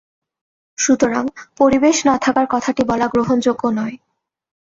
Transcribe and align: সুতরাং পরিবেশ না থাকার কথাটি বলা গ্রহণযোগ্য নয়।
সুতরাং 0.77 1.23
পরিবেশ 1.57 1.97
না 2.05 2.15
থাকার 2.17 2.47
কথাটি 2.49 2.81
বলা 2.83 3.07
গ্রহণযোগ্য 3.07 3.63
নয়। 3.77 3.95